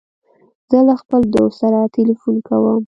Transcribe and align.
زه 0.69 0.79
له 0.87 0.95
خپل 1.01 1.21
دوست 1.33 1.55
سره 1.61 1.91
تلیفون 1.95 2.35
کوم. 2.47 2.79